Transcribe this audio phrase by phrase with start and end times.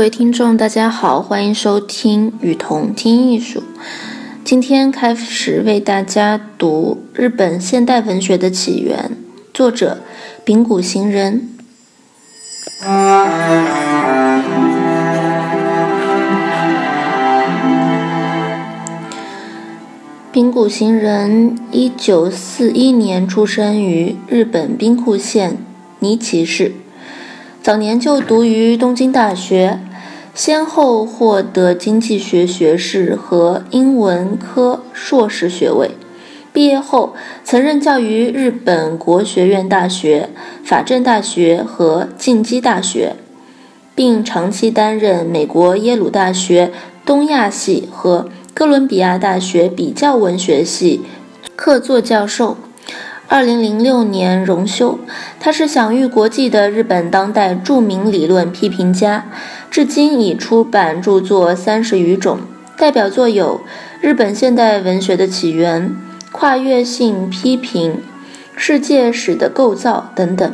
[0.00, 3.62] 各位听众，大家好，欢迎收听雨桐听艺术。
[4.42, 9.14] 今天开始为大家读日本现代文学的起源，
[9.52, 9.98] 作者
[10.42, 11.50] 丙谷行人。
[20.32, 25.58] 丙谷行人，一九四一年出生于日本兵库县
[25.98, 26.72] 尼崎市。
[27.62, 29.78] 早年就读于东京大学，
[30.34, 35.90] 先后获得经济学学士和英文科硕士学位。
[36.52, 37.14] 毕业后，
[37.44, 40.30] 曾任教于日本国学院大学、
[40.64, 43.14] 法政大学和近畿大学，
[43.94, 46.72] 并长期担任美国耶鲁大学
[47.04, 51.02] 东亚系和哥伦比亚大学比较文学系
[51.54, 52.56] 客座教授。
[53.32, 54.98] 二零零六年荣休，
[55.38, 59.24] 他是享誉国际的日本当代著名理论批评家，
[59.70, 62.40] 至今已出版著作三十余种，
[62.76, 63.58] 代表作有
[64.00, 65.80] 《日本现代文学的起源》
[66.32, 67.92] 《跨越性批评》
[68.56, 70.52] 《世界史的构造》等等。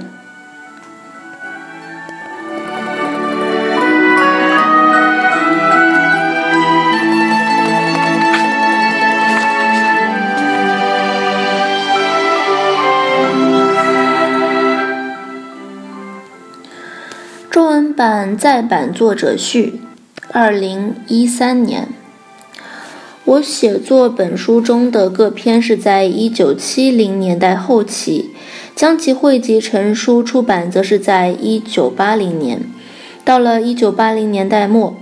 [18.39, 19.80] 再版作者序，
[20.30, 21.89] 二零一三年。
[23.24, 28.30] 我写作本书中的各篇是在一九七零年代后期，
[28.77, 32.61] 将其汇集成书出版，则是在一九八零年。
[33.24, 34.96] 到了一九八零年代末，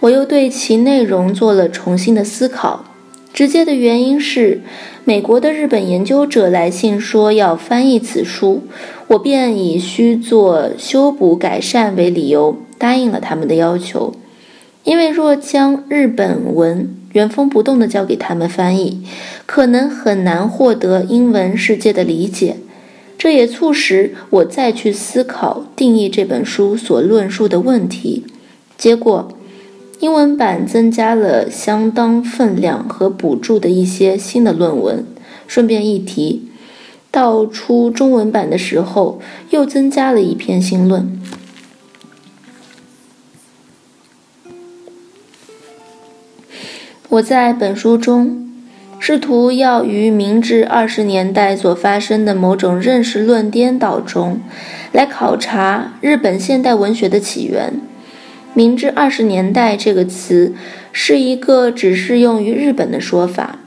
[0.00, 2.84] 我又对其内容做了重新的思考。
[3.32, 4.62] 直接的原因是，
[5.04, 8.62] 美国的日本研究者来信说要翻译此书，
[9.08, 14.14] 我便以需做修补改善为理由，答应了他们的要求。
[14.84, 19.02] 因为若将日本文原封不动地交给他们翻译，
[19.46, 22.56] 可能很难获得英文世界的理解。
[23.18, 28.24] 这也促使我再去思考定义这本书所论述的问题。
[28.76, 29.28] 结果。
[29.98, 35.06] 英文版增加了相当分量和补助的一些新的论文。
[35.46, 36.42] 顺便一提，
[37.16, 41.18] 到出中文版的时候，又增加了一篇新论。
[47.08, 48.52] 我在本书中
[48.98, 54.42] 试图要于明治二十年代所发生的某种认识论颠倒中，
[54.92, 57.80] 来考察日本现代文学的起源。
[58.52, 60.54] 明治二十年代这个词
[60.92, 63.60] 是一个只适用于日本的说法，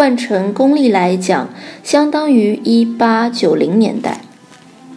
[0.00, 1.50] 换成公历来讲，
[1.84, 4.22] 相当于一八九零年代。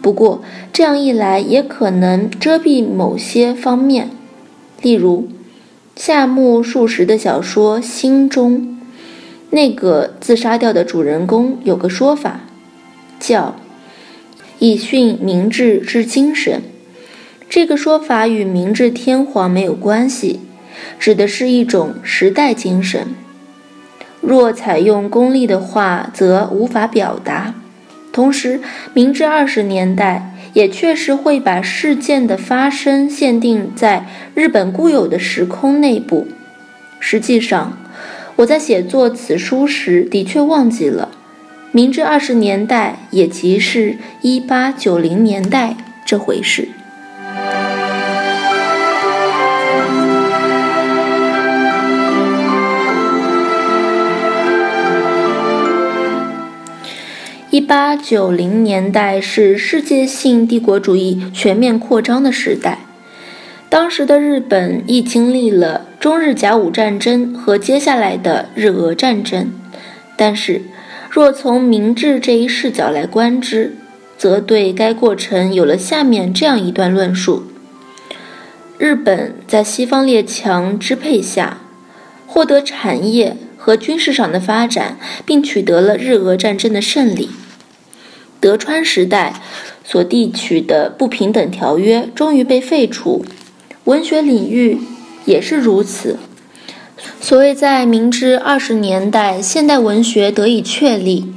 [0.00, 0.42] 不过
[0.72, 4.08] 这样一来，也可能遮蔽某些方面，
[4.80, 5.28] 例如
[5.94, 8.58] 夏目漱石的小说《心中》，
[9.50, 12.40] 那个自杀掉的主人公有个说法，
[13.20, 13.56] 叫
[14.58, 16.62] “以训明治之精神”。
[17.50, 20.40] 这个说法与明治天皇没有关系，
[20.98, 23.08] 指的是一种时代精神。
[24.26, 27.54] 若采用功利的话，则无法表达。
[28.12, 28.60] 同时，
[28.92, 36.28] 明治二十年代也确实会把事件的发生限定在日本固有的时空内部。
[37.00, 37.76] 实际上，
[38.36, 41.10] 我在写作此书时的确忘记了，
[41.72, 45.76] 明治二十年代也即是一八九零年代
[46.06, 46.68] 这回事。
[57.76, 62.78] 八九零年代是世界性帝国主义全面扩张的时代，
[63.68, 69.50] 当时的日本亦经历了中日甲午战争和接下来的日俄战争。
[70.16, 70.62] 但是，
[71.10, 73.74] 若从明治这一视角来观之，
[74.16, 77.42] 则对该过程有了下面这样一段论述：
[78.78, 81.58] 日本在西方列强支配下。
[82.24, 87.30] 获得产业和军事上的发展，并取得了日俄战争的胜利。
[88.44, 89.40] 德川时代
[89.86, 93.24] 所缔取的不平等条约终于被废除，
[93.84, 94.78] 文学领域
[95.24, 96.18] 也是如此。
[97.22, 101.32] 所谓在明治二十年代现代文学得以确立，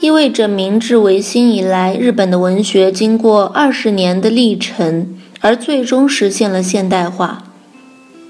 [0.00, 7.44] 意味着明治维新以来日本的文学经过二十年的历程，而最终实现了现代化。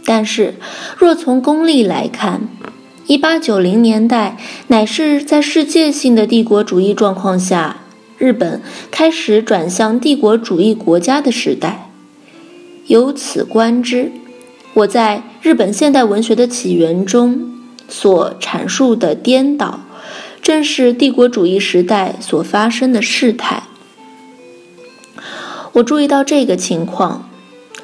[0.04, 0.56] 但是，
[0.98, 2.42] 若从功利来看，
[3.06, 4.36] 一八九零年代
[4.66, 7.78] 乃是在世界性的帝国主义状况下。
[8.22, 11.90] 日本开始转向帝国主义国家的时代。
[12.86, 14.12] 由此观之，
[14.74, 17.50] 我在日本现代文学的起源中
[17.88, 19.80] 所阐述的颠倒，
[20.40, 23.64] 正是帝国主义时代所发生的事态。
[25.72, 27.28] 我注意到这个情况，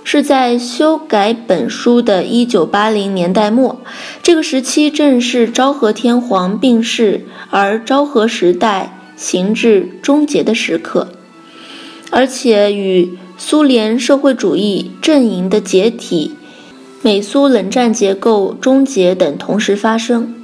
[0.05, 3.81] 是在修改本书的一九八零年代末，
[4.23, 8.95] 这个时期正是昭和天皇病逝，而昭和时代。
[9.19, 11.09] 行至终结的时刻，
[12.13, 16.37] 而且与苏联社会主义阵营的解体、
[17.03, 20.35] 美苏冷战结构终结等同时发生。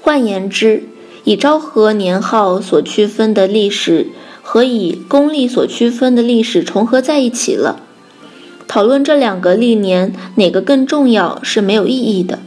[0.00, 0.82] 换言之，
[1.22, 4.08] 以昭和年号所区分的历史
[4.42, 7.80] 和以公历所区分的历史重合在一起了。
[8.66, 12.40] 讨论这两个历年哪个更重要是没有意义的。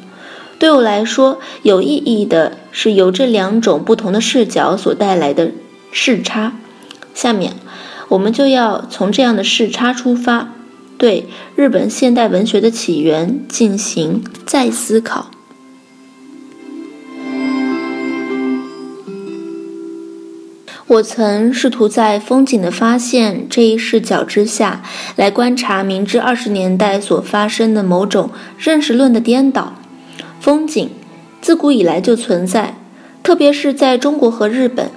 [0.57, 5.51] 对我来说，有意义的是由这两种不同的视角所带来的。
[5.91, 6.53] 视差，
[7.13, 7.53] 下面
[8.09, 10.53] 我们就要从这样的视差出发，
[10.97, 15.31] 对日本现代文学的起源进行再思考。
[20.87, 24.81] 我曾试图在风景的发现这一视角之下
[25.15, 29.75] 来观察明治二十年代所发生的某种认识论的颠倒。
[30.39, 30.89] 风景
[31.41, 32.75] 自古以来就存在，
[33.21, 34.89] 特别是在中国和日本。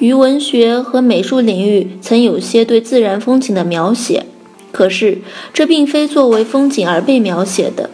[0.00, 4.24] 于文学和美术领域曾有些对自然风景的描写，
[4.72, 5.18] 可是
[5.52, 7.90] 这并非作为风景而被描写的。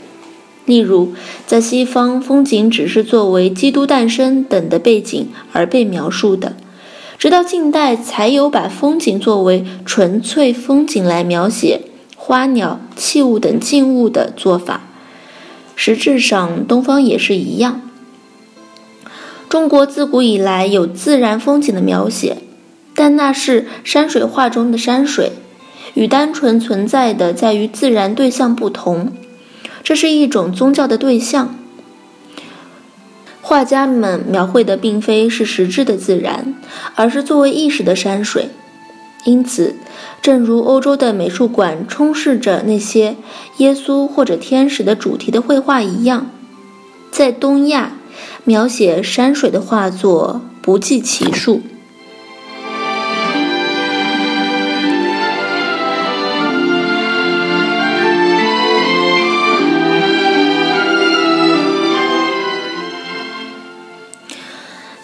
[0.65, 1.13] 例如，
[1.47, 6.57] 在西方，风景只是作为基督诞生等的背景而被描述的，
[7.19, 11.83] 直到近代才有把风景作为纯粹风景来描写
[12.17, 14.83] 花鸟、器物等静物的做法。
[15.75, 17.86] 实质上，东方也是一样。
[19.49, 22.39] 中国自古以来有自然风景的描写，
[22.95, 25.33] 但那是山水画中的山水，
[25.95, 29.13] 与单纯存在的在于自然对象不同。
[29.85, 31.57] 这是一种宗教的对象。
[33.41, 36.55] 画家们描绘的并非是实质的自然，
[36.97, 38.49] 而是作为意识的山水。
[39.25, 39.77] 因此，
[40.21, 43.15] 正如欧洲的美术馆充斥着那些
[43.59, 46.29] 耶稣或者天使的主题的绘画一样，
[47.13, 47.96] 在东亚。
[48.45, 51.63] 描写山水的画作不计其数。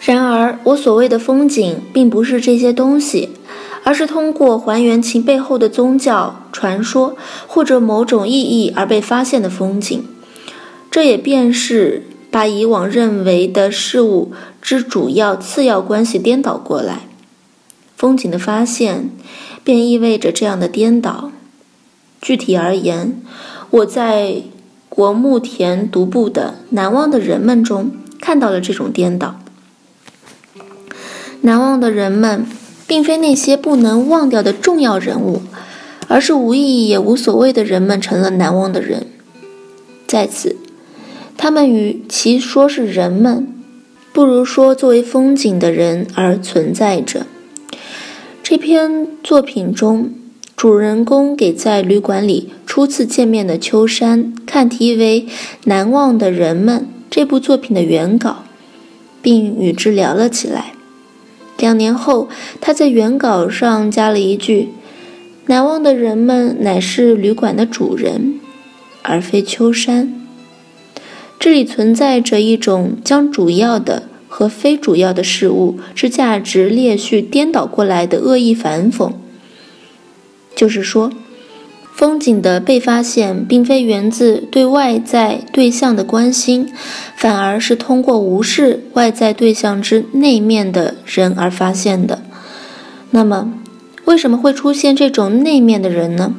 [0.04, 3.30] 然而，我所谓的风景，并不是这些东西，
[3.84, 7.16] 而是通过还原其背后的宗教传说
[7.46, 10.04] 或者某种意义而被发现的风景。
[10.90, 12.08] 这也便是。
[12.32, 17.00] 把以往认为的事物之主要次要关系颠倒过来，
[17.94, 19.10] 风景的发现
[19.62, 21.30] 便意味着这样的颠倒。
[22.22, 23.20] 具体而言，
[23.68, 24.44] 我在
[24.88, 29.38] 国木田独步的《难忘的人们》中看到了这种颠倒。
[31.42, 32.46] 难忘的人们，
[32.86, 35.42] 并非那些不能忘掉的重要人物，
[36.08, 39.08] 而是无意义也无所谓的人们成了难忘的人。
[40.06, 40.61] 在此。
[41.42, 43.52] 他们与其说是人们，
[44.12, 47.26] 不如说作为风景的人而存在着。
[48.44, 50.12] 这篇作品中，
[50.54, 55.26] 主人公给在旅馆里初次见面的秋山看题为
[55.64, 58.44] 《难忘的人们》这部作品的原稿，
[59.20, 60.74] 并与之聊了起来。
[61.58, 62.28] 两年后，
[62.60, 64.68] 他在原稿上加了一句
[65.46, 68.38] ：“难忘的人们乃是旅馆的主人，
[69.02, 70.14] 而非秋山。”
[71.42, 79.10] 这里存在着一种将主要的和非主要的事物之价值列序颠倒过来的恶意反讽。
[80.54, 81.10] 就是说，
[81.92, 86.72] 风景的被发现并非源自对外在对象的关心，
[87.16, 92.22] 反而是通过无视外在对象之内面的人而发现的。
[93.10, 93.52] 那么，
[94.04, 96.36] 为什么会出现这种内面的人呢？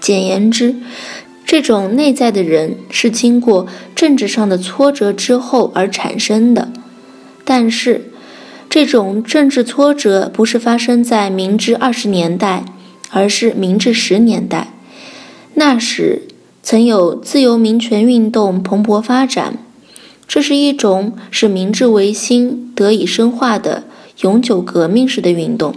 [0.00, 0.76] 简言之。
[1.50, 3.66] 这种内在的人是经过
[3.96, 6.70] 政治上的挫折之后而产生的，
[7.44, 8.12] 但是
[8.68, 12.64] 这种政治挫折不是发生在明治二十年代，
[13.10, 14.72] 而是明治十年代。
[15.54, 16.22] 那时
[16.62, 19.58] 曾有自由民权运动蓬勃发展，
[20.28, 23.82] 这是一种使明治维新得以深化的
[24.20, 25.74] 永久革命式的运动。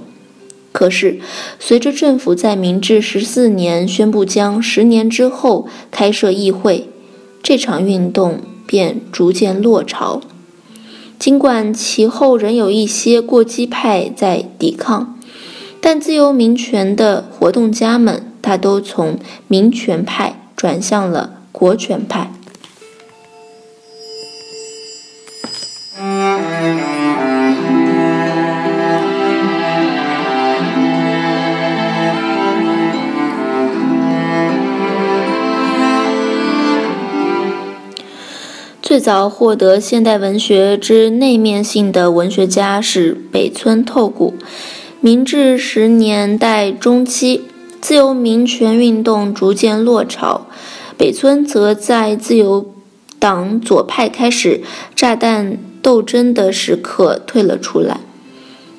[0.74, 1.20] 可是，
[1.60, 6.90] 随着政府在明治十四年宣布将十年之后开设议会，
[7.42, 10.20] 这场运动便逐渐落潮。
[11.20, 15.18] 尽管其后仍有一些过激派在抵抗，
[15.80, 22.34] 但自由民权的活动家们大都从民权派转向了国权派。
[38.94, 44.36] 最早获得现代文学之内面性的文学家是北村透谷。
[45.02, 47.42] 明治十年代中期，
[47.82, 50.46] 自由民权运动逐渐落潮，
[50.96, 52.72] 北村则在自由
[53.18, 54.62] 党左派开始
[54.96, 58.00] 炸弹斗争的时刻退了出来。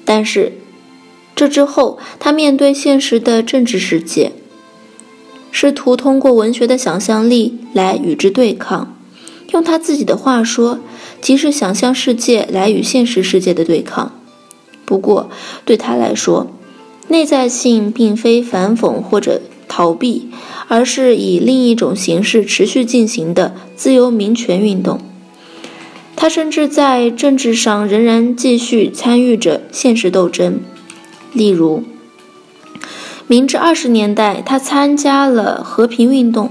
[0.05, 0.53] 但是，
[1.35, 4.31] 这之后，他面对现实的政治世界，
[5.51, 8.94] 试图通过文学的想象力来与之对抗。
[9.55, 10.81] 用他自己的话说，
[11.21, 14.11] 即是想象世界来与现实世界的对抗。
[14.85, 15.31] 不过，
[15.65, 16.49] 对他来说，
[17.07, 20.29] 内在性并非反讽或者逃避，
[20.67, 25.01] 而是以另一种形式持续进行的自由民权运动。
[26.17, 30.61] 他甚至在政治上仍然继续参与着现实斗争。
[31.33, 31.85] 例如，
[33.29, 36.51] 明治二十年代，他参加了和平运动。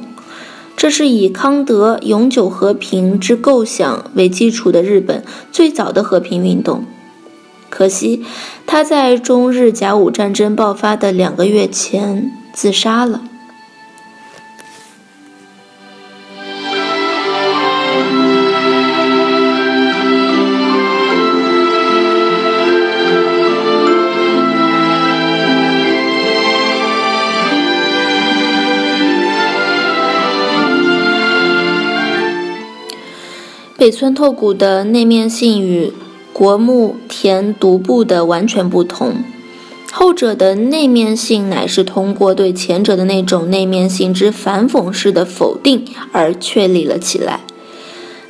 [0.84, 6.84] 这是以康德永久和平之构想为基础的日本最早的和平运动。
[7.70, 8.26] 可惜，
[8.68, 13.22] 他在中日甲午战争爆发的两个月前自杀了。
[33.84, 35.92] 北村透谷的内面性与
[36.32, 39.16] 国木田独步的完全不同，
[39.92, 47.42] 后者的内面性乃是通过对前者的那种内面性之反讽式的否定而确立了起来。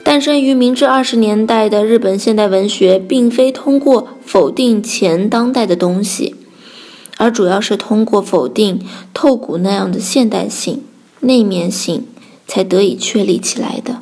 [0.03, 6.35] 诞生于明治二十年代的日本现代文学，并非通过否定前当代的东西，
[7.17, 8.79] 而主要是通过否定
[9.13, 10.81] 透谷那样的现代性、
[11.19, 12.07] 内面性，
[12.47, 14.01] 才得以确立起来的。